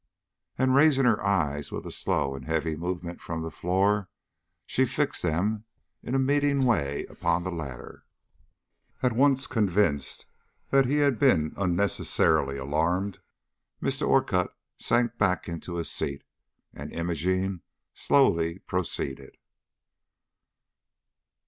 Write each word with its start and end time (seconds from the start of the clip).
And 0.57 0.73
raising 0.73 1.03
her 1.05 1.23
eyes 1.23 1.71
with 1.71 1.85
a 1.85 1.91
slow 1.91 2.33
and 2.33 2.45
heavy 2.45 2.75
movement 2.75 3.21
from 3.21 3.43
the 3.43 3.51
floor, 3.51 4.09
she 4.65 4.83
fixed 4.83 5.21
them 5.21 5.65
in 6.01 6.15
a 6.15 6.17
meaning 6.17 6.65
way 6.65 7.05
upon 7.05 7.43
the 7.43 7.51
latter. 7.51 8.07
At 9.03 9.13
once 9.13 9.45
convinced 9.45 10.25
that 10.71 10.87
he 10.87 10.95
had 10.95 11.19
been 11.19 11.53
unnecessarily 11.55 12.57
alarmed, 12.57 13.19
Mr. 13.79 14.07
Orcutt 14.07 14.49
sank 14.75 15.19
back 15.19 15.47
into 15.47 15.75
his 15.75 15.91
seat, 15.91 16.23
and 16.73 16.91
Imogene 16.91 17.61
slowly 17.93 18.57
proceeded. 18.57 19.37